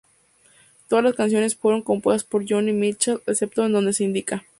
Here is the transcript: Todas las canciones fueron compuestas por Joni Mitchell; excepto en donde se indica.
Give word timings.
Todas 0.89 1.05
las 1.05 1.13
canciones 1.13 1.55
fueron 1.55 1.83
compuestas 1.83 2.23
por 2.23 2.43
Joni 2.49 2.71
Mitchell; 2.73 3.21
excepto 3.27 3.63
en 3.63 3.73
donde 3.73 3.93
se 3.93 4.03
indica. 4.03 4.43